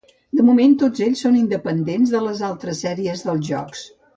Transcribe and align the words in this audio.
De 0.37 0.45
moment 0.45 0.71
tots 0.83 1.03
ells 1.09 1.21
són 1.27 1.37
independents 1.41 2.15
de 2.17 2.25
les 2.29 2.43
altres 2.51 2.85
sèries 2.87 3.25
dels 3.29 3.49
jocs. 3.53 3.89